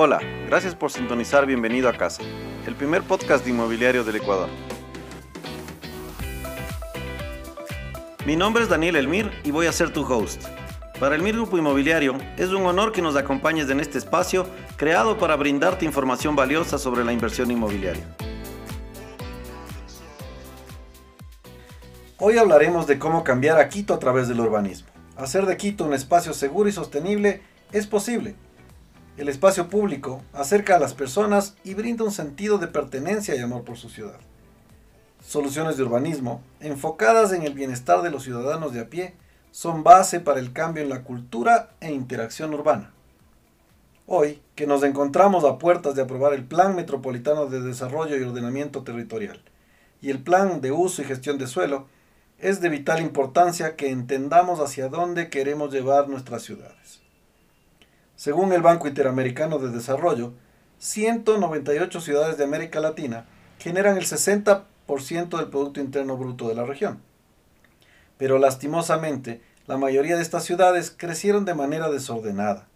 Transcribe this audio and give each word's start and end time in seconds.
Hola, 0.00 0.20
gracias 0.46 0.74
por 0.74 0.92
sintonizar 0.92 1.44
Bienvenido 1.46 1.88
a 1.88 1.92
Casa, 1.92 2.22
el 2.66 2.74
primer 2.74 3.02
podcast 3.02 3.44
de 3.44 3.50
inmobiliario 3.50 4.04
del 4.04 4.16
Ecuador. 4.16 4.48
Mi 8.26 8.36
nombre 8.36 8.62
es 8.62 8.68
Daniel 8.68 8.96
Elmir 8.96 9.30
y 9.44 9.50
voy 9.50 9.66
a 9.66 9.72
ser 9.72 9.92
tu 9.92 10.02
host. 10.02 10.44
Para 11.00 11.14
el 11.14 11.22
MIR 11.22 11.34
Grupo 11.34 11.58
Inmobiliario 11.58 12.16
es 12.36 12.50
un 12.50 12.66
honor 12.66 12.92
que 12.92 13.02
nos 13.02 13.16
acompañes 13.16 13.70
en 13.70 13.80
este 13.80 13.98
espacio 13.98 14.46
creado 14.76 15.16
para 15.16 15.36
brindarte 15.36 15.84
información 15.84 16.36
valiosa 16.36 16.78
sobre 16.78 17.04
la 17.04 17.12
inversión 17.12 17.50
inmobiliaria. 17.50 18.04
Hoy 22.20 22.36
hablaremos 22.36 22.88
de 22.88 22.98
cómo 22.98 23.22
cambiar 23.22 23.60
a 23.60 23.68
Quito 23.68 23.94
a 23.94 24.00
través 24.00 24.26
del 24.26 24.40
urbanismo. 24.40 24.88
Hacer 25.16 25.46
de 25.46 25.56
Quito 25.56 25.84
un 25.84 25.94
espacio 25.94 26.34
seguro 26.34 26.68
y 26.68 26.72
sostenible 26.72 27.42
es 27.70 27.86
posible. 27.86 28.34
El 29.16 29.28
espacio 29.28 29.68
público 29.68 30.20
acerca 30.32 30.74
a 30.74 30.80
las 30.80 30.94
personas 30.94 31.54
y 31.62 31.74
brinda 31.74 32.02
un 32.02 32.10
sentido 32.10 32.58
de 32.58 32.66
pertenencia 32.66 33.36
y 33.36 33.38
amor 33.38 33.62
por 33.62 33.76
su 33.76 33.88
ciudad. 33.88 34.18
Soluciones 35.24 35.76
de 35.76 35.84
urbanismo 35.84 36.42
enfocadas 36.58 37.30
en 37.32 37.44
el 37.44 37.54
bienestar 37.54 38.02
de 38.02 38.10
los 38.10 38.24
ciudadanos 38.24 38.72
de 38.72 38.80
a 38.80 38.90
pie 38.90 39.14
son 39.52 39.84
base 39.84 40.18
para 40.18 40.40
el 40.40 40.52
cambio 40.52 40.82
en 40.82 40.88
la 40.88 41.04
cultura 41.04 41.70
e 41.78 41.92
interacción 41.92 42.52
urbana. 42.52 42.90
Hoy, 44.08 44.42
que 44.56 44.66
nos 44.66 44.82
encontramos 44.82 45.44
a 45.44 45.58
puertas 45.58 45.94
de 45.94 46.02
aprobar 46.02 46.32
el 46.32 46.42
Plan 46.42 46.74
Metropolitano 46.74 47.46
de 47.46 47.60
Desarrollo 47.60 48.16
y 48.16 48.24
Ordenamiento 48.24 48.82
Territorial 48.82 49.40
y 50.00 50.10
el 50.10 50.18
Plan 50.18 50.60
de 50.60 50.72
Uso 50.72 51.02
y 51.02 51.04
Gestión 51.04 51.38
de 51.38 51.46
Suelo, 51.46 51.86
es 52.38 52.60
de 52.60 52.68
vital 52.68 53.00
importancia 53.00 53.74
que 53.74 53.90
entendamos 53.90 54.60
hacia 54.60 54.88
dónde 54.88 55.28
queremos 55.28 55.72
llevar 55.72 56.08
nuestras 56.08 56.42
ciudades. 56.42 57.00
Según 58.14 58.52
el 58.52 58.62
Banco 58.62 58.86
Interamericano 58.86 59.58
de 59.58 59.70
Desarrollo, 59.70 60.32
198 60.78 62.00
ciudades 62.00 62.38
de 62.38 62.44
América 62.44 62.78
Latina 62.80 63.26
generan 63.58 63.96
el 63.96 64.04
60% 64.04 65.36
del 65.36 65.48
Producto 65.48 65.80
Interno 65.80 66.16
Bruto 66.16 66.48
de 66.48 66.54
la 66.54 66.64
región. 66.64 67.02
Pero 68.16 68.38
lastimosamente, 68.38 69.42
la 69.66 69.76
mayoría 69.76 70.16
de 70.16 70.22
estas 70.22 70.44
ciudades 70.44 70.94
crecieron 70.96 71.44
de 71.44 71.54
manera 71.54 71.90
desordenada, 71.90 72.68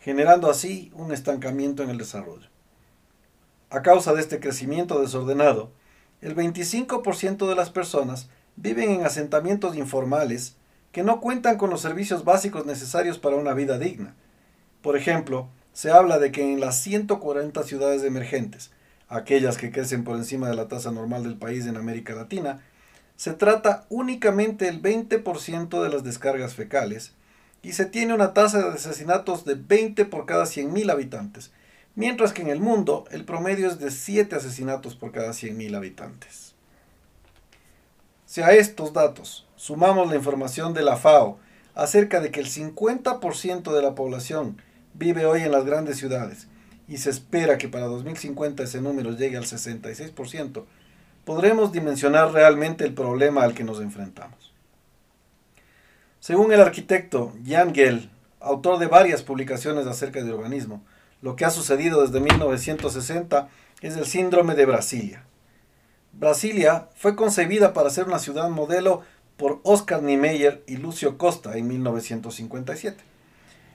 generando 0.00 0.48
así 0.48 0.92
un 0.94 1.12
estancamiento 1.12 1.82
en 1.82 1.90
el 1.90 1.98
desarrollo. 1.98 2.48
A 3.70 3.82
causa 3.82 4.12
de 4.14 4.20
este 4.20 4.40
crecimiento 4.40 5.00
desordenado, 5.00 5.70
el 6.20 6.36
25% 6.36 7.48
de 7.48 7.54
las 7.54 7.70
personas 7.70 8.28
viven 8.60 8.90
en 8.90 9.06
asentamientos 9.06 9.76
informales 9.76 10.56
que 10.92 11.02
no 11.02 11.20
cuentan 11.20 11.56
con 11.56 11.70
los 11.70 11.80
servicios 11.80 12.24
básicos 12.24 12.66
necesarios 12.66 13.18
para 13.18 13.36
una 13.36 13.54
vida 13.54 13.78
digna. 13.78 14.14
Por 14.82 14.96
ejemplo, 14.96 15.48
se 15.72 15.90
habla 15.90 16.18
de 16.18 16.32
que 16.32 16.42
en 16.42 16.60
las 16.60 16.80
140 16.80 17.62
ciudades 17.62 18.02
emergentes, 18.02 18.70
aquellas 19.08 19.56
que 19.56 19.70
crecen 19.70 20.04
por 20.04 20.16
encima 20.16 20.48
de 20.48 20.56
la 20.56 20.68
tasa 20.68 20.90
normal 20.90 21.22
del 21.22 21.38
país 21.38 21.66
en 21.66 21.76
América 21.76 22.14
Latina, 22.14 22.60
se 23.16 23.32
trata 23.32 23.86
únicamente 23.88 24.68
el 24.68 24.82
20% 24.82 25.82
de 25.82 25.88
las 25.88 26.04
descargas 26.04 26.54
fecales 26.54 27.12
y 27.62 27.72
se 27.72 27.84
tiene 27.84 28.14
una 28.14 28.34
tasa 28.34 28.58
de 28.58 28.74
asesinatos 28.74 29.44
de 29.44 29.54
20 29.54 30.06
por 30.06 30.26
cada 30.26 30.44
100.000 30.44 30.90
habitantes, 30.90 31.50
mientras 31.94 32.32
que 32.32 32.42
en 32.42 32.48
el 32.48 32.60
mundo 32.60 33.04
el 33.10 33.24
promedio 33.24 33.68
es 33.68 33.78
de 33.78 33.90
7 33.90 34.36
asesinatos 34.36 34.96
por 34.96 35.12
cada 35.12 35.30
100.000 35.30 35.76
habitantes. 35.76 36.49
Si 38.30 38.42
a 38.42 38.52
estos 38.52 38.92
datos 38.92 39.44
sumamos 39.56 40.08
la 40.08 40.14
información 40.14 40.72
de 40.72 40.82
la 40.82 40.96
FAO 40.96 41.40
acerca 41.74 42.20
de 42.20 42.30
que 42.30 42.38
el 42.38 42.46
50% 42.46 43.74
de 43.74 43.82
la 43.82 43.96
población 43.96 44.62
vive 44.94 45.26
hoy 45.26 45.40
en 45.40 45.50
las 45.50 45.64
grandes 45.64 45.96
ciudades 45.96 46.46
y 46.86 46.98
se 46.98 47.10
espera 47.10 47.58
que 47.58 47.66
para 47.66 47.86
2050 47.86 48.62
ese 48.62 48.80
número 48.80 49.10
llegue 49.10 49.36
al 49.36 49.46
66%, 49.46 50.64
podremos 51.24 51.72
dimensionar 51.72 52.30
realmente 52.30 52.84
el 52.84 52.94
problema 52.94 53.42
al 53.42 53.52
que 53.52 53.64
nos 53.64 53.80
enfrentamos. 53.80 54.54
Según 56.20 56.52
el 56.52 56.60
arquitecto 56.60 57.32
Jan 57.44 57.74
Gell, 57.74 58.10
autor 58.38 58.78
de 58.78 58.86
varias 58.86 59.24
publicaciones 59.24 59.88
acerca 59.88 60.22
de 60.22 60.32
urbanismo, 60.32 60.84
lo 61.20 61.34
que 61.34 61.46
ha 61.46 61.50
sucedido 61.50 62.06
desde 62.06 62.20
1960 62.20 63.48
es 63.80 63.96
el 63.96 64.06
síndrome 64.06 64.54
de 64.54 64.66
Brasilia. 64.66 65.24
Brasilia 66.12 66.88
fue 66.96 67.16
concebida 67.16 67.72
para 67.72 67.90
ser 67.90 68.06
una 68.06 68.18
ciudad 68.18 68.48
modelo 68.50 69.02
por 69.36 69.60
Oscar 69.62 70.02
Niemeyer 70.02 70.62
y 70.66 70.76
Lucio 70.76 71.16
Costa 71.16 71.56
en 71.56 71.66
1957. 71.68 73.02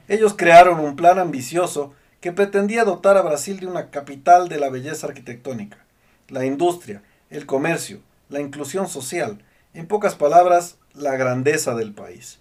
Ellos 0.08 0.34
crearon 0.36 0.78
un 0.80 0.94
plan 0.94 1.18
ambicioso 1.18 1.92
que 2.20 2.32
pretendía 2.32 2.84
dotar 2.84 3.16
a 3.16 3.22
Brasil 3.22 3.58
de 3.58 3.66
una 3.66 3.90
capital 3.90 4.48
de 4.48 4.58
la 4.58 4.70
belleza 4.70 5.08
arquitectónica, 5.08 5.78
la 6.28 6.44
industria, 6.44 7.02
el 7.30 7.46
comercio, 7.46 8.00
la 8.28 8.40
inclusión 8.40 8.88
social, 8.88 9.42
en 9.74 9.86
pocas 9.86 10.14
palabras, 10.14 10.76
la 10.94 11.16
grandeza 11.16 11.74
del 11.74 11.92
país. 11.92 12.38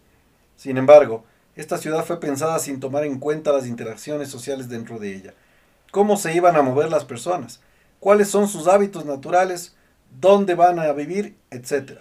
Sin 0.55 0.77
embargo, 0.77 1.25
esta 1.55 1.77
ciudad 1.77 2.05
fue 2.05 2.19
pensada 2.19 2.59
sin 2.59 2.79
tomar 2.79 3.05
en 3.05 3.19
cuenta 3.19 3.51
las 3.51 3.65
interacciones 3.65 4.29
sociales 4.29 4.69
dentro 4.69 4.99
de 4.99 5.15
ella, 5.15 5.33
cómo 5.91 6.17
se 6.17 6.35
iban 6.35 6.55
a 6.55 6.61
mover 6.61 6.89
las 6.89 7.05
personas, 7.05 7.61
cuáles 7.99 8.29
son 8.29 8.47
sus 8.47 8.67
hábitos 8.67 9.05
naturales, 9.05 9.75
dónde 10.19 10.55
van 10.55 10.79
a 10.79 10.91
vivir, 10.93 11.37
etc. 11.51 11.99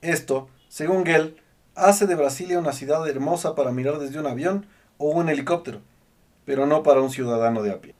Esto, 0.00 0.48
según 0.68 1.04
Gell, 1.04 1.36
hace 1.74 2.06
de 2.06 2.14
Brasilia 2.14 2.58
una 2.58 2.72
ciudad 2.72 3.06
hermosa 3.08 3.54
para 3.54 3.72
mirar 3.72 3.98
desde 3.98 4.18
un 4.18 4.26
avión 4.26 4.66
o 4.98 5.10
un 5.10 5.28
helicóptero, 5.28 5.80
pero 6.44 6.66
no 6.66 6.82
para 6.82 7.00
un 7.00 7.10
ciudadano 7.10 7.62
de 7.62 7.72
a 7.72 7.80
pie. 7.80 7.94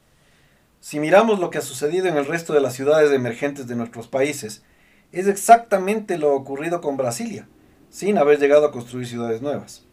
Si 0.81 1.01
miramos 1.01 1.41
lo 1.41 1.51
que 1.51 1.59
ha 1.59 1.63
sucedido 1.63 2.07
en 2.07 2.17
el 2.17 2.27
resto 2.27 2.53
de 2.53 2.61
las 2.61 2.75
ciudades 2.75 3.11
emergentes 3.13 3.67
de 3.67 3.77
nuestros 3.77 4.09
países, 4.09 4.63
es 5.13 5.27
exactamente 5.27 6.19
lo 6.19 6.35
ocurrido 6.35 6.81
con 6.81 6.97
Brasilia, 6.97 7.49
sin 7.91 8.19
haber 8.19 8.39
llegado 8.39 8.67
a 8.67 8.73
construir 8.73 9.07
ciudades 9.07 9.43
nuevas. 9.43 9.85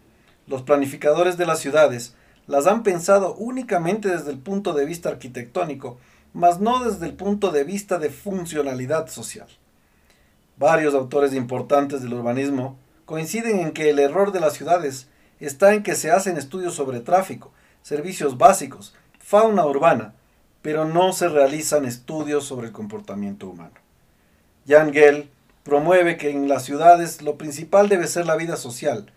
Los 0.47 0.61
planificadores 0.61 1.37
de 1.37 1.45
las 1.45 1.59
ciudades 1.59 2.15
las 2.47 2.67
han 2.67 2.83
pensado 2.83 3.35
únicamente 3.35 4.09
desde 4.09 4.31
el 4.31 4.39
punto 4.39 4.73
de 4.73 4.85
vista 4.85 5.09
arquitectónico 5.09 5.97
mas 6.33 6.59
no 6.59 6.83
desde 6.83 7.05
el 7.05 7.13
punto 7.13 7.51
de 7.51 7.63
vista 7.63 7.99
de 7.99 8.09
funcionalidad 8.09 9.07
social. 9.07 9.47
Varios 10.57 10.93
autores 10.93 11.33
importantes 11.33 12.01
del 12.01 12.13
urbanismo 12.13 12.77
coinciden 13.05 13.59
en 13.59 13.71
que 13.71 13.89
el 13.89 13.99
error 13.99 14.31
de 14.31 14.39
las 14.39 14.53
ciudades 14.53 15.07
está 15.39 15.73
en 15.73 15.83
que 15.83 15.95
se 15.95 16.11
hacen 16.11 16.37
estudios 16.37 16.73
sobre 16.73 16.99
tráfico, 16.99 17.51
servicios 17.81 18.37
básicos, 18.37 18.95
fauna 19.19 19.65
urbana, 19.65 20.13
pero 20.61 20.85
no 20.85 21.13
se 21.13 21.27
realizan 21.27 21.85
estudios 21.85 22.45
sobre 22.45 22.67
el 22.67 22.73
comportamiento 22.73 23.47
humano. 23.49 23.73
Jan 24.67 24.93
Gell 24.93 25.29
promueve 25.63 26.17
que 26.17 26.29
en 26.29 26.47
las 26.47 26.63
ciudades 26.63 27.21
lo 27.21 27.37
principal 27.37 27.89
debe 27.89 28.07
ser 28.07 28.25
la 28.25 28.37
vida 28.37 28.55
social, 28.55 29.11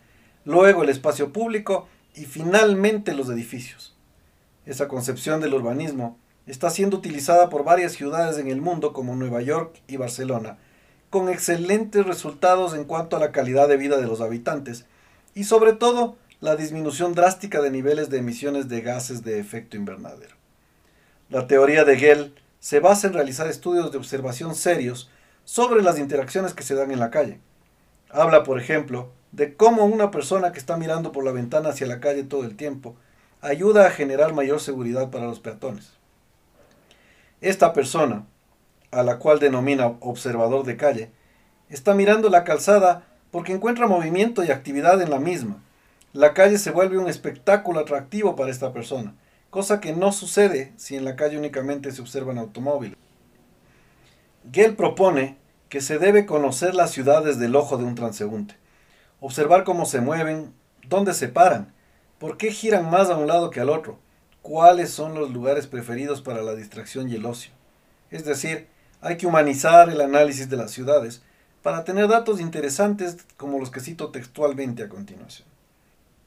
luego 0.45 0.83
el 0.83 0.89
espacio 0.89 1.33
público 1.33 1.89
y 2.15 2.25
finalmente 2.25 3.15
los 3.15 3.29
edificios. 3.29 3.95
Esa 4.65 4.89
concepción 4.89 5.41
del 5.41 5.55
urbanismo 5.55 6.19
está 6.47 6.71
siendo 6.71 6.97
utilizada 6.97 7.49
por 7.49 7.65
varias 7.65 7.93
ciudades 7.93 8.39
en 8.39 8.49
el 8.49 8.61
mundo 8.61 8.93
como 8.93 9.17
Nueva 9.17 9.43
York 9.43 9.81
y 9.89 9.97
Barcelona, 9.97 10.59
con 11.11 11.29
excelentes 11.29 12.07
resultados 12.07 12.75
en 12.75 12.85
cuanto 12.85 13.17
a 13.17 13.21
la 13.21 13.33
calidad 13.33 13.69
de 13.69 13.77
vida 13.77 13.99
de 13.99 14.07
los 14.07 14.21
habitantes 14.21 14.87
y 15.35 15.45
sobre 15.45 15.73
todo 15.73 16.17
la 16.41 16.57
disminución 16.57 17.15
drástica 17.15 17.61
de 17.61 17.71
niveles 17.71 18.11
de 18.11 18.19
emisiones 18.19 18.69
de 18.69 18.81
gases 18.81 19.25
de 19.25 19.41
efecto 19.41 19.77
invernadero. 19.77 20.37
La 21.29 21.47
teoría 21.47 21.85
de 21.85 21.97
Gell 21.97 22.35
se 22.61 22.81
basa 22.81 23.09
en 23.09 23.15
realizar 23.15 23.49
estudios 23.49 23.91
de 23.91 23.99
observación 23.99 24.55
serios 24.55 25.11
sobre 25.45 25.83
las 25.83 25.99
interacciones 25.99 26.55
que 26.55 26.63
se 26.63 26.75
dan 26.75 26.91
en 26.91 27.01
la 27.01 27.11
calle. 27.11 27.41
Habla, 28.11 28.45
por 28.45 28.61
ejemplo, 28.61 29.11
de 29.33 29.55
cómo 29.55 29.85
una 29.85 30.11
persona 30.11 30.53
que 30.53 30.59
está 30.59 30.77
mirando 30.77 31.13
por 31.13 31.25
la 31.25 31.33
ventana 31.33 31.71
hacia 31.71 31.87
la 31.87 32.01
calle 32.01 32.23
todo 32.23 32.45
el 32.45 32.57
tiempo 32.57 32.97
ayuda 33.41 33.87
a 33.87 33.91
generar 33.91 34.33
mayor 34.35 34.61
seguridad 34.61 35.11
para 35.11 35.27
los 35.27 35.41
peatones. 35.41 35.96
Esta 37.47 37.73
persona, 37.73 38.27
a 38.91 39.05
la 39.05 39.21
cual 39.21 39.39
denomina 39.39 39.87
observador 40.01 40.67
de 40.67 40.77
calle, 40.77 41.13
está 41.69 41.95
mirando 41.95 42.29
la 42.29 42.43
calzada 42.43 43.07
porque 43.31 43.53
encuentra 43.53 43.87
movimiento 43.87 44.43
y 44.43 44.51
actividad 44.51 45.01
en 45.01 45.11
la 45.11 45.21
misma. 45.21 45.63
La 46.13 46.35
calle 46.35 46.59
se 46.59 46.73
vuelve 46.73 46.99
un 46.99 47.09
espectáculo 47.09 47.79
atractivo 47.79 48.35
para 48.35 48.51
esta 48.51 48.73
persona, 48.73 49.15
cosa 49.49 49.81
que 49.81 49.93
no 49.93 50.11
sucede 50.11 50.73
si 50.77 50.97
en 50.97 51.05
la 51.05 51.15
calle 51.15 51.39
únicamente 51.39 51.93
se 51.93 52.03
observan 52.03 52.39
automóviles. 52.39 52.99
Gell 54.51 54.75
propone 54.75 55.37
que 55.69 55.81
se 55.81 56.01
debe 56.01 56.27
conocer 56.27 56.75
las 56.75 56.91
ciudades 56.91 57.39
del 57.39 57.55
ojo 57.55 57.77
de 57.77 57.85
un 57.85 57.95
transeúnte, 57.95 58.57
observar 59.21 59.63
cómo 59.63 59.87
se 59.87 60.01
mueven, 60.01 60.53
dónde 60.89 61.15
se 61.15 61.29
paran, 61.29 61.73
por 62.19 62.39
qué 62.39 62.51
giran 62.51 62.91
más 62.91 63.09
a 63.09 63.17
un 63.17 63.29
lado 63.29 63.51
que 63.51 63.61
al 63.61 63.71
otro, 63.71 64.01
cuáles 64.47 64.91
son 64.91 65.17
los 65.17 65.33
lugares 65.33 65.67
preferidos 65.67 66.23
para 66.23 66.41
la 66.41 66.55
distracción 66.55 67.11
y 67.11 67.17
el 67.17 67.27
ocio. 67.27 67.51
Es 68.13 68.25
decir, 68.25 68.69
hay 69.01 69.17
que 69.17 69.27
humanizar 69.27 69.91
el 69.91 70.01
análisis 70.01 70.49
de 70.49 70.57
las 70.57 70.71
ciudades 70.71 71.21
para 71.65 71.83
tener 71.83 72.07
datos 72.07 72.41
interesantes 72.41 73.17
como 73.37 73.59
los 73.59 73.73
que 73.73 73.81
cito 73.81 74.13
textualmente 74.13 74.85
a 74.85 74.89
continuación. 74.89 75.49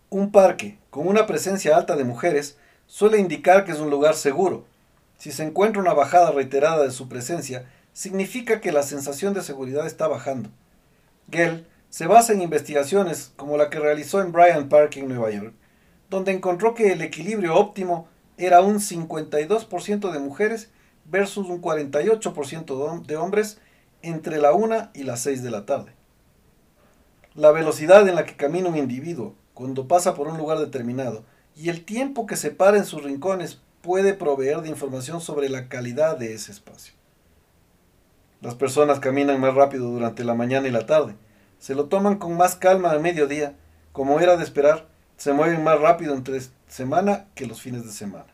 Un 0.10 0.34
parque 0.34 0.78
con 0.90 1.08
una 1.08 1.28
presencia 1.28 1.78
alta 1.78 1.96
de 1.96 2.04
mujeres 2.04 2.58
suele 2.88 3.20
indicar 3.20 3.64
que 3.64 3.72
es 3.72 3.80
un 3.80 3.90
lugar 3.90 4.16
seguro. 4.16 4.66
Si 5.18 5.32
se 5.32 5.44
encuentra 5.44 5.82
una 5.82 5.94
bajada 5.94 6.32
reiterada 6.32 6.84
de 6.84 6.92
su 6.92 7.08
presencia, 7.08 7.70
significa 7.94 8.60
que 8.60 8.74
la 8.74 8.84
sensación 8.84 9.34
de 9.34 9.44
seguridad 9.44 9.88
está 9.88 10.10
bajando. 10.10 10.50
Gell 11.32 11.66
se 11.90 12.06
basa 12.06 12.34
en 12.34 12.42
investigaciones 12.42 13.32
como 13.38 13.56
la 13.56 13.70
que 13.70 13.80
realizó 13.80 14.20
en 14.20 14.34
Bryant 14.34 14.68
Park 14.68 14.98
en 14.98 15.08
Nueva 15.08 15.32
York, 15.32 15.54
donde 16.10 16.32
encontró 16.32 16.74
que 16.74 16.92
el 16.92 17.02
equilibrio 17.02 17.56
óptimo 17.56 18.08
era 18.38 18.62
un 18.62 18.80
52% 18.80 20.12
de 20.12 20.20
mujeres 20.20 20.70
versus 21.06 21.48
un 21.48 21.62
48% 21.62 23.06
de 23.06 23.18
hombres 23.18 23.60
entre 24.02 24.38
la 24.38 24.54
1 24.54 24.92
y 24.94 25.04
las 25.04 25.22
6 25.22 25.44
de 25.44 25.52
la 25.52 25.66
tarde. 25.66 25.94
La 27.36 27.52
velocidad 27.52 28.08
en 28.08 28.16
la 28.16 28.26
que 28.26 28.36
camina 28.36 28.70
un 28.70 28.78
individuo 28.78 29.36
cuando 29.54 29.88
pasa 29.88 30.14
por 30.16 30.28
un 30.28 30.38
lugar 30.38 30.60
determinado 30.60 31.24
y 31.56 31.70
el 31.70 31.84
tiempo 31.84 32.26
que 32.26 32.38
se 32.38 32.52
para 32.52 32.78
en 32.78 32.86
sus 32.86 33.04
rincones 33.04 33.60
puede 33.82 34.14
proveer 34.14 34.62
de 34.62 34.70
información 34.70 35.22
sobre 35.22 35.50
la 35.50 35.68
calidad 35.68 36.18
de 36.18 36.34
ese 36.34 36.52
espacio. 36.52 36.94
Las 38.42 38.56
personas 38.56 39.00
caminan 39.00 39.40
más 39.40 39.54
rápido 39.54 39.90
durante 39.90 40.24
la 40.24 40.34
mañana 40.34 40.68
y 40.68 40.72
la 40.72 40.86
tarde, 40.86 41.16
se 41.60 41.76
lo 41.76 41.86
toman 41.86 42.18
con 42.18 42.38
más 42.38 42.56
calma 42.56 42.92
al 42.92 43.02
mediodía, 43.02 43.54
como 43.92 44.22
era 44.22 44.38
de 44.38 44.44
esperar, 44.44 44.88
se 45.20 45.34
mueven 45.34 45.66
más 45.66 45.82
rápido 45.82 46.16
entre 46.16 46.40
semana 46.70 47.26
que 47.36 47.46
los 47.46 47.62
fines 47.62 47.84
de 47.84 47.92
semana. 47.92 48.28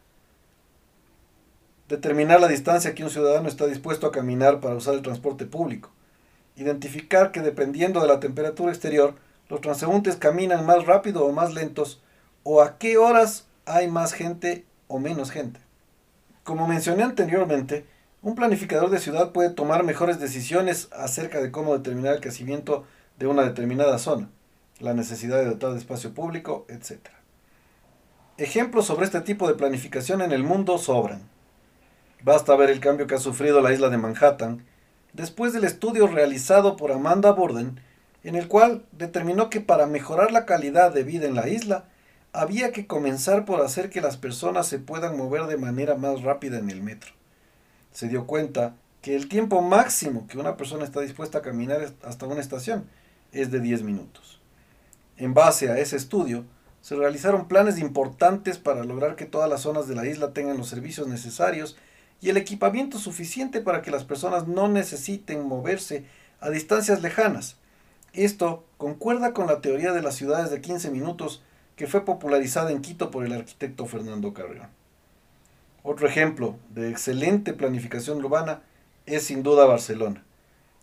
Determinar 1.89 2.39
la 2.39 2.47
distancia 2.47 2.93
que 2.93 3.03
un 3.03 3.09
ciudadano 3.09 3.49
está 3.49 3.65
dispuesto 3.65 4.05
a 4.05 4.11
caminar 4.11 4.59
para 4.59 4.75
usar 4.75 4.93
el 4.93 5.01
transporte 5.01 5.47
público. 5.47 5.89
Identificar 6.55 7.31
que 7.31 7.41
dependiendo 7.41 8.01
de 8.01 8.07
la 8.07 8.19
temperatura 8.19 8.71
exterior, 8.71 9.15
los 9.49 9.61
transeúntes 9.61 10.15
caminan 10.15 10.63
más 10.67 10.85
rápido 10.85 11.25
o 11.25 11.31
más 11.31 11.55
lentos, 11.55 12.03
o 12.43 12.61
a 12.61 12.77
qué 12.77 12.99
horas 12.99 13.47
hay 13.65 13.87
más 13.89 14.13
gente 14.13 14.63
o 14.87 14.99
menos 14.99 15.31
gente. 15.31 15.59
Como 16.43 16.67
mencioné 16.67 17.01
anteriormente, 17.01 17.87
un 18.21 18.35
planificador 18.35 18.91
de 18.91 18.99
ciudad 18.99 19.31
puede 19.31 19.49
tomar 19.49 19.83
mejores 19.83 20.19
decisiones 20.19 20.89
acerca 20.91 21.41
de 21.41 21.49
cómo 21.49 21.75
determinar 21.75 22.13
el 22.13 22.21
crecimiento 22.21 22.85
de 23.17 23.25
una 23.25 23.41
determinada 23.41 23.97
zona, 23.97 24.29
la 24.80 24.94
necesidad 24.94 25.38
de 25.38 25.45
dotar 25.45 25.72
de 25.72 25.80
espacio 25.80 26.13
público, 26.13 26.66
etc. 26.69 27.07
Ejemplos 28.38 28.86
sobre 28.86 29.06
este 29.06 29.22
tipo 29.22 29.48
de 29.48 29.54
planificación 29.54 30.22
en 30.22 30.31
el 30.31 30.44
mundo 30.44 30.77
sobran. 30.77 31.22
Basta 32.24 32.56
ver 32.56 32.69
el 32.69 32.80
cambio 32.80 33.07
que 33.07 33.16
ha 33.16 33.19
sufrido 33.19 33.62
la 33.62 33.72
isla 33.72 33.89
de 33.89 33.98
Manhattan 33.98 34.66
después 35.13 35.54
del 35.54 35.63
estudio 35.63 36.07
realizado 36.07 36.75
por 36.75 36.92
Amanda 36.92 37.31
Borden, 37.31 37.80
en 38.24 38.36
el 38.36 38.48
cual 38.48 38.83
determinó 38.92 39.50
que 39.50 39.62
para 39.62 39.88
mejorar 39.88 40.31
la 40.31 40.45
calidad 40.45 40.94
de 40.94 41.04
vida 41.04 41.28
en 41.28 41.36
la 41.36 41.48
isla, 41.48 41.86
había 42.33 42.71
que 42.74 42.86
comenzar 42.86 43.45
por 43.45 43.62
hacer 43.62 43.89
que 43.89 44.01
las 44.01 44.18
personas 44.18 44.68
se 44.68 44.80
puedan 44.80 45.16
mover 45.16 45.44
de 45.44 45.57
manera 45.57 45.95
más 45.95 46.21
rápida 46.21 46.57
en 46.57 46.69
el 46.69 46.81
metro. 46.81 47.12
Se 47.94 48.10
dio 48.10 48.28
cuenta 48.28 48.75
que 49.01 49.16
el 49.16 49.30
tiempo 49.30 49.62
máximo 49.62 50.28
que 50.28 50.38
una 50.38 50.57
persona 50.57 50.83
está 50.83 51.00
dispuesta 51.00 51.38
a 51.38 51.42
caminar 51.42 51.94
hasta 52.04 52.25
una 52.25 52.42
estación 52.42 52.89
es 53.31 53.51
de 53.51 53.62
10 53.62 53.83
minutos. 53.83 54.42
En 55.17 55.33
base 55.33 55.69
a 55.69 55.77
ese 55.77 55.95
estudio, 55.95 56.45
se 56.81 56.95
realizaron 56.95 57.47
planes 57.47 57.79
importantes 57.79 58.57
para 58.57 58.83
lograr 58.83 59.15
que 59.15 59.25
todas 59.25 59.50
las 59.50 59.62
zonas 59.62 59.88
de 59.88 59.95
la 59.95 60.06
isla 60.06 60.33
tengan 60.33 60.57
los 60.57 60.67
servicios 60.67 61.07
necesarios 61.07 61.77
y 62.21 62.29
el 62.29 62.38
equipamiento 62.38 63.00
suficiente 63.00 63.62
para 63.62 63.81
que 63.81 63.91
las 63.91 64.03
personas 64.03 64.47
no 64.47 64.67
necesiten 64.67 65.47
moverse 65.47 66.06
a 66.39 66.50
distancias 66.50 67.01
lejanas. 67.01 67.57
Esto 68.13 68.63
concuerda 68.77 69.33
con 69.33 69.47
la 69.47 69.62
teoría 69.62 69.94
de 69.94 70.01
las 70.01 70.15
ciudades 70.15 70.51
de 70.51 70.62
15 70.62 70.91
minutos 70.91 71.44
que 71.75 71.88
fue 71.88 72.06
popularizada 72.06 72.71
en 72.71 72.81
Quito 72.81 73.11
por 73.11 73.25
el 73.25 73.33
arquitecto 73.33 73.85
Fernando 73.85 74.33
Carrión. 74.33 74.68
Otro 75.83 76.07
ejemplo 76.07 76.56
de 76.69 76.89
excelente 76.89 77.53
planificación 77.53 78.23
urbana 78.23 78.61
es 79.06 79.23
sin 79.23 79.44
duda 79.44 79.65
Barcelona. 79.65 80.23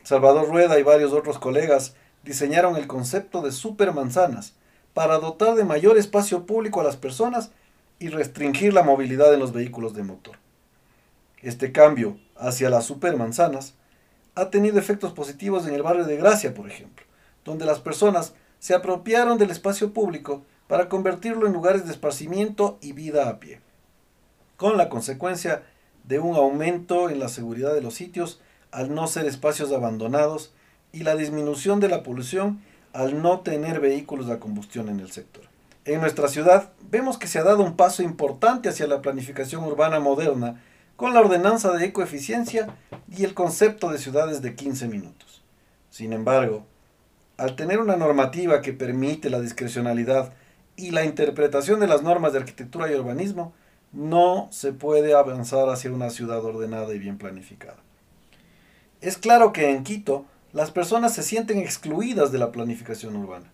Salvador 0.03 0.49
Rueda 0.49 0.79
y 0.79 0.83
varios 0.83 1.13
otros 1.13 1.39
colegas 1.39 1.95
diseñaron 2.25 2.77
el 2.77 2.87
concepto 2.87 3.43
de 3.43 3.53
supermanzanas 3.53 4.55
para 4.95 5.19
dotar 5.19 5.55
de 5.55 5.65
mayor 5.65 5.99
espacio 5.99 6.47
público 6.47 6.81
a 6.81 6.85
las 6.85 6.97
personas 6.97 7.51
y 7.99 8.09
restringir 8.09 8.73
la 8.73 8.83
movilidad 8.83 9.33
en 9.33 9.41
los 9.41 9.53
vehículos 9.53 9.95
de 9.95 10.03
motor. 10.03 10.37
Este 11.41 11.73
cambio 11.73 12.19
hacia 12.37 12.71
las 12.71 12.85
supermanzanas 12.85 13.75
ha 14.35 14.51
tenido 14.51 14.79
efectos 14.79 15.13
positivos 15.13 15.67
en 15.67 15.75
el 15.75 15.83
barrio 15.83 16.05
de 16.05 16.17
Gracia, 16.17 16.55
por 16.55 16.71
ejemplo, 16.71 17.05
donde 17.45 17.67
las 17.67 17.81
personas 17.81 18.35
se 18.59 18.75
apropiaron 18.75 19.39
del 19.39 19.51
espacio 19.51 19.93
público 19.93 20.43
para 20.69 20.89
convertirlo 20.89 21.47
en 21.47 21.53
lugares 21.53 21.85
de 21.85 21.93
esparcimiento 21.93 22.79
y 22.81 22.93
vida 22.93 23.29
a 23.29 23.41
pie, 23.41 23.61
con 24.57 24.77
la 24.77 24.89
consecuencia 24.89 25.63
de 26.05 26.19
un 26.19 26.37
aumento 26.37 27.11
en 27.11 27.19
la 27.19 27.29
seguridad 27.29 27.75
de 27.75 27.83
los 27.83 27.95
sitios 27.95 28.41
al 28.71 28.95
no 28.95 29.07
ser 29.07 29.27
espacios 29.27 29.73
abandonados 29.73 30.53
y 30.93 31.03
la 31.03 31.17
disminución 31.17 31.81
de 31.81 31.89
la 31.89 32.03
polución 32.03 32.61
al 32.93 33.23
no 33.23 33.41
tener 33.41 33.81
vehículos 33.81 34.27
de 34.27 34.39
combustión 34.39 34.89
en 34.89 35.01
el 35.01 35.11
sector. 35.11 35.45
En 35.85 36.01
nuestra 36.01 36.29
ciudad 36.29 36.71
vemos 36.91 37.19
que 37.19 37.27
se 37.27 37.39
ha 37.39 37.45
dado 37.45 37.63
un 37.63 37.77
paso 37.77 38.03
importante 38.03 38.69
hacia 38.69 38.87
la 38.87 39.03
planificación 39.03 39.65
urbana 39.65 39.99
moderna 39.99 40.61
con 40.97 41.15
la 41.15 41.21
ordenanza 41.21 41.73
de 41.73 41.87
ecoeficiencia 41.87 42.77
y 43.11 43.25
el 43.25 43.35
concepto 43.35 43.91
de 43.91 43.99
ciudades 43.99 44.43
de 44.43 44.55
15 44.55 44.89
minutos. 44.89 45.43
Sin 45.91 46.13
embargo, 46.13 46.67
al 47.37 47.57
tener 47.57 47.81
una 47.81 47.97
normativa 47.97 48.61
que 48.61 48.73
permite 48.73 49.31
la 49.31 49.41
discrecionalidad 49.41 50.33
y 50.77 50.91
la 50.91 51.05
interpretación 51.05 51.81
de 51.81 51.89
las 51.89 52.03
normas 52.03 52.33
de 52.33 52.39
arquitectura 52.39 52.91
y 52.91 52.95
urbanismo, 52.95 53.53
no 53.93 54.49
se 54.51 54.73
puede 54.73 55.15
avanzar 55.15 55.69
hacia 55.69 55.91
una 55.91 56.11
ciudad 56.11 56.45
ordenada 56.45 56.95
y 56.95 56.99
bien 56.99 57.19
planificada. 57.19 57.79
Es 59.01 59.19
claro 59.19 59.53
que 59.53 59.71
en 59.71 59.83
Quito 59.83 60.25
las 60.53 60.71
personas 60.71 61.15
se 61.15 61.23
sienten 61.23 61.59
excluidas 61.59 62.31
de 62.31 62.39
la 62.39 62.53
planificación 62.53 63.17
urbana. 63.17 63.51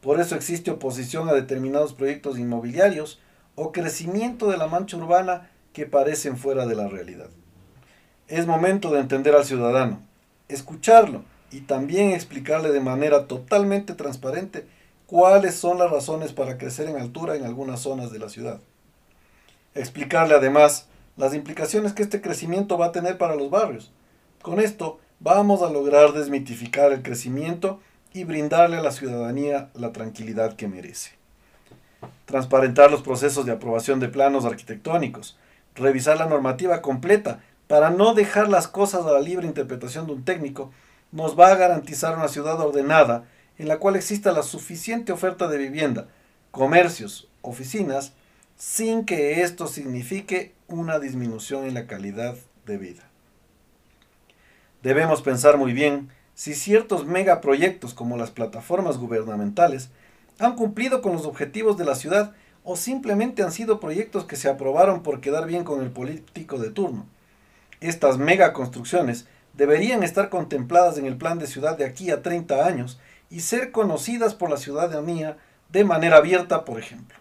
Por 0.00 0.20
eso 0.20 0.34
existe 0.34 0.70
oposición 0.70 1.28
a 1.28 1.32
determinados 1.32 1.94
proyectos 1.94 2.38
inmobiliarios 2.38 3.18
o 3.54 3.72
crecimiento 3.72 4.50
de 4.50 4.56
la 4.56 4.68
mancha 4.68 4.96
urbana 4.96 5.50
que 5.72 5.86
parecen 5.86 6.36
fuera 6.36 6.66
de 6.66 6.76
la 6.76 6.88
realidad. 6.88 7.30
Es 8.28 8.46
momento 8.46 8.92
de 8.92 9.00
entender 9.00 9.34
al 9.34 9.44
ciudadano, 9.44 10.02
escucharlo 10.48 11.22
y 11.50 11.62
también 11.62 12.10
explicarle 12.10 12.70
de 12.70 12.80
manera 12.80 13.26
totalmente 13.26 13.94
transparente 13.94 14.66
cuáles 15.06 15.54
son 15.54 15.78
las 15.78 15.90
razones 15.90 16.32
para 16.32 16.58
crecer 16.58 16.88
en 16.88 16.96
altura 16.96 17.36
en 17.36 17.44
algunas 17.44 17.80
zonas 17.80 18.12
de 18.12 18.18
la 18.18 18.28
ciudad. 18.28 18.60
Explicarle 19.74 20.34
además 20.34 20.88
las 21.16 21.34
implicaciones 21.34 21.94
que 21.94 22.02
este 22.02 22.20
crecimiento 22.20 22.76
va 22.76 22.86
a 22.86 22.92
tener 22.92 23.16
para 23.16 23.34
los 23.34 23.50
barrios. 23.50 23.90
Con 24.42 24.60
esto 24.60 25.00
vamos 25.20 25.62
a 25.62 25.70
lograr 25.70 26.12
desmitificar 26.12 26.92
el 26.92 27.02
crecimiento 27.02 27.80
y 28.12 28.24
brindarle 28.24 28.76
a 28.76 28.82
la 28.82 28.92
ciudadanía 28.92 29.70
la 29.74 29.92
tranquilidad 29.92 30.54
que 30.54 30.68
merece. 30.68 31.12
Transparentar 32.26 32.90
los 32.90 33.02
procesos 33.02 33.46
de 33.46 33.52
aprobación 33.52 34.00
de 34.00 34.08
planos 34.08 34.44
arquitectónicos, 34.44 35.36
revisar 35.74 36.18
la 36.18 36.26
normativa 36.26 36.82
completa 36.82 37.40
para 37.66 37.90
no 37.90 38.14
dejar 38.14 38.48
las 38.48 38.68
cosas 38.68 39.04
a 39.04 39.12
la 39.12 39.20
libre 39.20 39.46
interpretación 39.46 40.06
de 40.06 40.12
un 40.12 40.24
técnico, 40.24 40.70
nos 41.12 41.38
va 41.38 41.48
a 41.48 41.56
garantizar 41.56 42.16
una 42.16 42.28
ciudad 42.28 42.60
ordenada 42.60 43.24
en 43.58 43.68
la 43.68 43.78
cual 43.78 43.96
exista 43.96 44.32
la 44.32 44.42
suficiente 44.42 45.12
oferta 45.12 45.48
de 45.48 45.58
vivienda, 45.58 46.06
comercios, 46.50 47.28
oficinas, 47.42 48.12
sin 48.56 49.04
que 49.04 49.42
esto 49.42 49.66
signifique 49.66 50.54
una 50.68 50.98
disminución 50.98 51.64
en 51.64 51.74
la 51.74 51.86
calidad 51.86 52.36
de 52.66 52.78
vida. 52.78 53.07
Debemos 54.82 55.22
pensar 55.22 55.56
muy 55.56 55.72
bien 55.72 56.10
si 56.34 56.54
ciertos 56.54 57.04
megaproyectos 57.04 57.94
como 57.94 58.16
las 58.16 58.30
plataformas 58.30 58.98
gubernamentales 58.98 59.90
han 60.38 60.54
cumplido 60.54 61.02
con 61.02 61.12
los 61.12 61.26
objetivos 61.26 61.76
de 61.76 61.84
la 61.84 61.96
ciudad 61.96 62.32
o 62.62 62.76
simplemente 62.76 63.42
han 63.42 63.50
sido 63.50 63.80
proyectos 63.80 64.24
que 64.24 64.36
se 64.36 64.48
aprobaron 64.48 65.02
por 65.02 65.20
quedar 65.20 65.46
bien 65.46 65.64
con 65.64 65.82
el 65.82 65.90
político 65.90 66.58
de 66.58 66.70
turno. 66.70 67.06
Estas 67.80 68.18
megaconstrucciones 68.18 69.26
deberían 69.54 70.02
estar 70.02 70.28
contempladas 70.28 70.98
en 70.98 71.06
el 71.06 71.16
plan 71.16 71.38
de 71.38 71.46
ciudad 71.48 71.76
de 71.76 71.84
aquí 71.84 72.10
a 72.10 72.22
30 72.22 72.64
años 72.64 73.00
y 73.30 73.40
ser 73.40 73.72
conocidas 73.72 74.34
por 74.34 74.50
la 74.50 74.56
ciudadanía 74.56 75.38
de 75.70 75.84
manera 75.84 76.18
abierta, 76.18 76.64
por 76.64 76.78
ejemplo. 76.78 77.18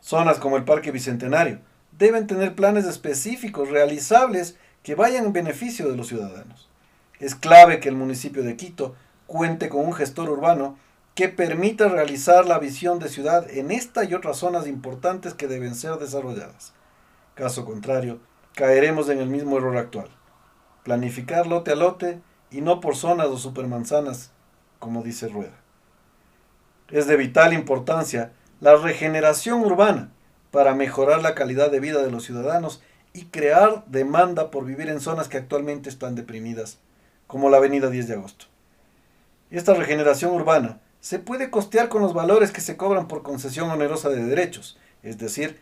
Zonas 0.00 0.38
como 0.38 0.56
el 0.56 0.64
Parque 0.64 0.90
Bicentenario 0.90 1.60
deben 1.96 2.26
tener 2.26 2.56
planes 2.56 2.86
específicos 2.86 3.70
realizables 3.70 4.56
que 4.82 4.94
vayan 4.94 5.26
en 5.26 5.32
beneficio 5.32 5.88
de 5.88 5.96
los 5.96 6.08
ciudadanos. 6.08 6.68
Es 7.20 7.34
clave 7.34 7.80
que 7.80 7.88
el 7.88 7.94
municipio 7.94 8.42
de 8.42 8.56
Quito 8.56 8.94
cuente 9.26 9.68
con 9.68 9.86
un 9.86 9.92
gestor 9.92 10.28
urbano 10.28 10.76
que 11.14 11.28
permita 11.28 11.88
realizar 11.88 12.46
la 12.46 12.58
visión 12.58 12.98
de 12.98 13.08
ciudad 13.08 13.48
en 13.50 13.70
esta 13.70 14.04
y 14.04 14.14
otras 14.14 14.38
zonas 14.38 14.66
importantes 14.66 15.34
que 15.34 15.46
deben 15.46 15.74
ser 15.74 15.96
desarrolladas. 15.98 16.72
Caso 17.34 17.64
contrario, 17.64 18.18
caeremos 18.54 19.08
en 19.08 19.18
el 19.18 19.28
mismo 19.28 19.58
error 19.58 19.76
actual, 19.76 20.08
planificar 20.84 21.46
lote 21.46 21.72
a 21.72 21.76
lote 21.76 22.20
y 22.50 22.60
no 22.60 22.80
por 22.80 22.96
zonas 22.96 23.28
o 23.28 23.38
supermanzanas, 23.38 24.30
como 24.78 25.02
dice 25.02 25.28
Rueda. 25.28 25.58
Es 26.90 27.06
de 27.06 27.16
vital 27.16 27.52
importancia 27.52 28.32
la 28.60 28.76
regeneración 28.76 29.60
urbana 29.60 30.10
para 30.50 30.74
mejorar 30.74 31.22
la 31.22 31.34
calidad 31.34 31.70
de 31.70 31.80
vida 31.80 32.02
de 32.02 32.10
los 32.10 32.24
ciudadanos 32.24 32.82
y 33.14 33.26
crear 33.26 33.84
demanda 33.86 34.50
por 34.50 34.64
vivir 34.64 34.88
en 34.88 35.00
zonas 35.00 35.28
que 35.28 35.36
actualmente 35.36 35.88
están 35.88 36.14
deprimidas, 36.14 36.78
como 37.26 37.50
la 37.50 37.58
Avenida 37.58 37.90
10 37.90 38.08
de 38.08 38.14
Agosto. 38.14 38.46
Esta 39.50 39.74
regeneración 39.74 40.32
urbana 40.32 40.80
se 41.00 41.18
puede 41.18 41.50
costear 41.50 41.88
con 41.88 42.00
los 42.00 42.14
valores 42.14 42.52
que 42.52 42.60
se 42.60 42.76
cobran 42.76 43.08
por 43.08 43.22
concesión 43.22 43.70
onerosa 43.70 44.08
de 44.08 44.24
derechos, 44.24 44.78
es 45.02 45.18
decir, 45.18 45.58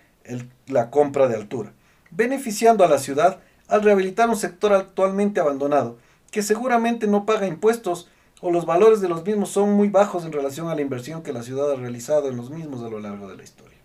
la 0.66 0.90
compra 0.90 1.28
de 1.28 1.34
altura, 1.34 1.72
beneficiando 2.10 2.84
a 2.84 2.88
la 2.88 2.98
ciudad 2.98 3.40
al 3.68 3.82
rehabilitar 3.82 4.28
un 4.28 4.36
sector 4.36 4.72
actualmente 4.72 5.40
abandonado, 5.40 5.98
que 6.30 6.42
seguramente 6.42 7.06
no 7.06 7.26
paga 7.26 7.46
impuestos 7.46 8.08
o 8.40 8.50
los 8.50 8.66
valores 8.66 9.00
de 9.00 9.08
los 9.08 9.24
mismos 9.24 9.50
son 9.50 9.72
muy 9.72 9.88
bajos 9.88 10.24
en 10.24 10.32
relación 10.32 10.68
a 10.68 10.74
la 10.74 10.82
inversión 10.82 11.22
que 11.22 11.32
la 11.32 11.42
ciudad 11.42 11.70
ha 11.72 11.76
realizado 11.76 12.28
en 12.28 12.36
los 12.36 12.50
mismos 12.50 12.82
a 12.82 12.88
lo 12.88 13.00
largo 13.00 13.28
de 13.28 13.36
la 13.36 13.42
historia. 13.42 13.79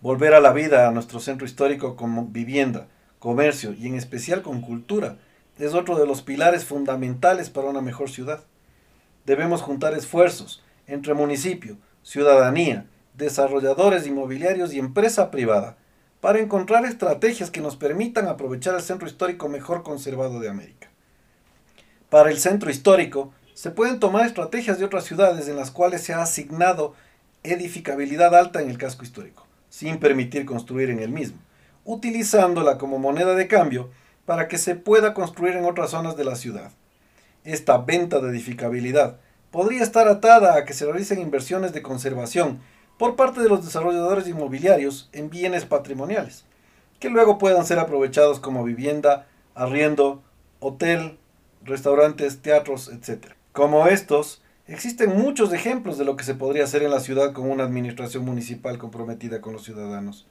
Volver 0.00 0.32
a 0.34 0.40
la 0.40 0.52
vida 0.52 0.86
a 0.86 0.92
nuestro 0.92 1.18
centro 1.18 1.44
histórico 1.44 1.96
con 1.96 2.32
vivienda, 2.32 2.86
comercio 3.18 3.72
y 3.72 3.88
en 3.88 3.96
especial 3.96 4.42
con 4.42 4.60
cultura 4.60 5.16
es 5.58 5.74
otro 5.74 5.98
de 5.98 6.06
los 6.06 6.22
pilares 6.22 6.64
fundamentales 6.64 7.50
para 7.50 7.66
una 7.66 7.80
mejor 7.80 8.08
ciudad. 8.08 8.44
Debemos 9.26 9.60
juntar 9.60 9.94
esfuerzos 9.94 10.62
entre 10.86 11.14
municipio, 11.14 11.78
ciudadanía, 12.04 12.86
desarrolladores 13.14 14.06
inmobiliarios 14.06 14.72
y 14.72 14.78
empresa 14.78 15.32
privada 15.32 15.76
para 16.20 16.38
encontrar 16.38 16.84
estrategias 16.84 17.50
que 17.50 17.60
nos 17.60 17.74
permitan 17.74 18.28
aprovechar 18.28 18.76
el 18.76 18.82
centro 18.82 19.08
histórico 19.08 19.48
mejor 19.48 19.82
conservado 19.82 20.38
de 20.38 20.48
América. 20.48 20.88
Para 22.08 22.30
el 22.30 22.38
centro 22.38 22.70
histórico, 22.70 23.32
se 23.52 23.72
pueden 23.72 23.98
tomar 23.98 24.26
estrategias 24.26 24.78
de 24.78 24.84
otras 24.84 25.02
ciudades 25.02 25.48
en 25.48 25.56
las 25.56 25.72
cuales 25.72 26.02
se 26.02 26.14
ha 26.14 26.22
asignado 26.22 26.94
edificabilidad 27.42 28.36
alta 28.36 28.62
en 28.62 28.70
el 28.70 28.78
casco 28.78 29.02
histórico, 29.02 29.47
sin 29.68 29.98
permitir 29.98 30.44
construir 30.44 30.90
en 30.90 31.00
el 31.00 31.10
mismo, 31.10 31.38
utilizándola 31.84 32.78
como 32.78 32.98
moneda 32.98 33.34
de 33.34 33.48
cambio 33.48 33.90
para 34.24 34.48
que 34.48 34.58
se 34.58 34.74
pueda 34.74 35.14
construir 35.14 35.54
en 35.54 35.64
otras 35.64 35.90
zonas 35.90 36.16
de 36.16 36.24
la 36.24 36.36
ciudad. 36.36 36.70
Esta 37.44 37.78
venta 37.78 38.20
de 38.20 38.28
edificabilidad 38.30 39.18
podría 39.50 39.82
estar 39.82 40.08
atada 40.08 40.56
a 40.56 40.64
que 40.64 40.74
se 40.74 40.84
realicen 40.84 41.20
inversiones 41.20 41.72
de 41.72 41.82
conservación 41.82 42.60
por 42.98 43.16
parte 43.16 43.40
de 43.40 43.48
los 43.48 43.64
desarrolladores 43.64 44.28
inmobiliarios 44.28 45.08
en 45.12 45.30
bienes 45.30 45.64
patrimoniales, 45.64 46.44
que 46.98 47.08
luego 47.08 47.38
puedan 47.38 47.64
ser 47.64 47.78
aprovechados 47.78 48.40
como 48.40 48.64
vivienda, 48.64 49.28
arriendo, 49.54 50.22
hotel, 50.60 51.16
restaurantes, 51.62 52.42
teatros, 52.42 52.88
etc. 52.88 53.32
Como 53.52 53.86
estos, 53.86 54.42
existen 54.68 55.16
muchos 55.16 55.52
ejemplos 55.52 55.96
de 55.96 56.04
lo 56.04 56.14
que 56.16 56.24
se 56.24 56.34
podría 56.34 56.64
hacer 56.64 56.82
en 56.82 56.90
la 56.90 57.00
ciudad 57.00 57.32
con 57.32 57.50
una 57.50 57.64
administración 57.64 58.24
municipal 58.24 58.78
comprometida 58.78 59.40
con 59.40 59.54
los 59.54 59.64
ciudadanos. 59.64 60.26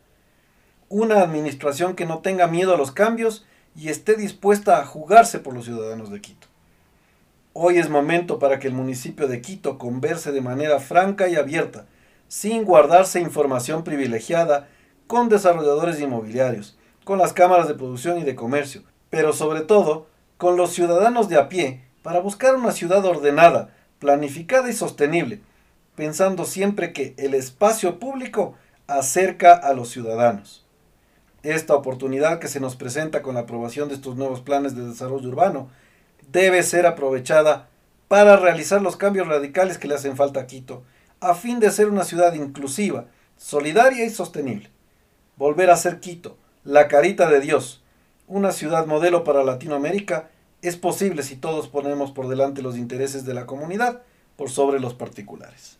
Una 0.89 1.21
administración 1.21 1.95
que 1.95 2.05
no 2.05 2.19
tenga 2.19 2.47
miedo 2.47 2.73
a 2.73 2.77
los 2.77 2.91
cambios 2.91 3.45
y 3.75 3.89
esté 3.89 4.15
dispuesta 4.15 4.79
a 4.79 4.85
jugarse 4.85 5.39
por 5.39 5.53
los 5.53 5.65
ciudadanos 5.65 6.11
de 6.11 6.21
Quito. 6.21 6.47
Hoy 7.53 7.79
es 7.79 7.89
momento 7.89 8.37
para 8.37 8.59
que 8.59 8.67
el 8.67 8.73
municipio 8.73 9.27
de 9.27 9.41
Quito 9.41 9.79
converse 9.79 10.31
de 10.31 10.41
manera 10.41 10.79
franca 10.79 11.27
y 11.27 11.35
abierta 11.35 11.87
sin 12.27 12.63
guardarse 12.63 13.19
información 13.19 13.83
privilegiada 13.83 14.67
con 15.07 15.29
desarrolladores 15.29 15.99
inmobiliarios, 15.99 16.77
con 17.03 17.17
las 17.17 17.33
cámaras 17.33 17.67
de 17.67 17.73
producción 17.73 18.19
y 18.19 18.23
de 18.23 18.35
comercio, 18.35 18.83
pero 19.09 19.33
sobre 19.33 19.61
todo 19.61 20.07
con 20.37 20.57
los 20.57 20.71
ciudadanos 20.73 21.29
de 21.29 21.37
a 21.37 21.49
pie 21.49 21.81
para 22.03 22.19
buscar 22.19 22.55
una 22.55 22.71
ciudad 22.71 23.03
ordenada, 23.05 23.73
planificada 23.99 24.69
y 24.69 24.73
sostenible, 24.73 25.41
pensando 25.95 26.45
siempre 26.45 26.93
que 26.93 27.13
el 27.17 27.33
espacio 27.33 27.99
público 27.99 28.55
acerca 28.87 29.53
a 29.53 29.73
los 29.73 29.89
ciudadanos. 29.89 30.65
Esta 31.43 31.75
oportunidad 31.75 32.39
que 32.39 32.47
se 32.47 32.59
nos 32.59 32.75
presenta 32.75 33.21
con 33.21 33.35
la 33.35 33.41
aprobación 33.41 33.89
de 33.89 33.95
estos 33.95 34.15
nuevos 34.15 34.41
planes 34.41 34.75
de 34.75 34.87
desarrollo 34.87 35.29
urbano 35.29 35.69
debe 36.31 36.63
ser 36.63 36.85
aprovechada 36.85 37.69
para 38.07 38.37
realizar 38.37 38.81
los 38.81 38.95
cambios 38.95 39.27
radicales 39.27 39.77
que 39.77 39.87
le 39.87 39.95
hacen 39.95 40.15
falta 40.15 40.41
a 40.41 40.47
Quito 40.47 40.83
a 41.19 41.33
fin 41.33 41.59
de 41.59 41.71
ser 41.71 41.89
una 41.89 42.03
ciudad 42.03 42.33
inclusiva, 42.33 43.05
solidaria 43.37 44.05
y 44.05 44.09
sostenible. 44.09 44.69
Volver 45.35 45.69
a 45.69 45.77
ser 45.77 45.99
Quito, 45.99 46.37
la 46.63 46.87
carita 46.87 47.29
de 47.29 47.39
Dios, 47.39 47.83
una 48.27 48.51
ciudad 48.51 48.85
modelo 48.85 49.23
para 49.23 49.43
Latinoamérica, 49.43 50.29
es 50.61 50.75
posible 50.75 51.23
si 51.23 51.35
todos 51.35 51.67
ponemos 51.67 52.11
por 52.11 52.27
delante 52.27 52.61
los 52.61 52.77
intereses 52.77 53.25
de 53.25 53.33
la 53.33 53.45
comunidad 53.45 54.01
por 54.35 54.49
sobre 54.49 54.79
los 54.79 54.93
particulares. 54.93 55.77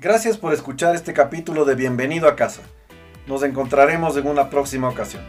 Gracias 0.00 0.38
por 0.38 0.52
escuchar 0.52 0.94
este 0.94 1.12
capítulo 1.12 1.64
de 1.64 1.74
Bienvenido 1.74 2.28
a 2.28 2.36
casa. 2.36 2.62
Nos 3.26 3.42
encontraremos 3.42 4.16
en 4.16 4.26
una 4.26 4.50
próxima 4.50 4.88
ocasión, 4.88 5.22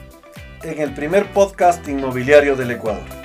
en 0.64 0.80
el 0.80 0.94
primer 0.94 1.32
podcast 1.34 1.88
inmobiliario 1.88 2.56
del 2.56 2.72
Ecuador. 2.72 3.21